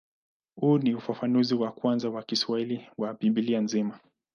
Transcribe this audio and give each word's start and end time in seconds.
Huu 0.55 0.77
ni 0.77 0.93
ufafanuzi 0.95 1.55
wa 1.55 1.71
kwanza 1.71 2.09
wa 2.09 2.23
Kiswahili 2.23 2.87
wa 2.97 3.13
Biblia 3.13 3.61
nzima. 3.61 3.99